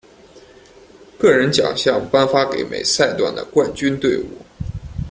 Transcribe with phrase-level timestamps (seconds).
[1.19, 4.39] 个人奖项颁发给每赛段的冠军队伍。